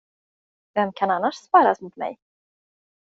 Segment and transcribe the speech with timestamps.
[0.75, 2.17] Vem kan annars sparras mot mig?